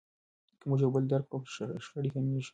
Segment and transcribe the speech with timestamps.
[0.59, 1.45] که موږ یو بل درک کړو
[1.85, 2.49] شخړې کمیږي.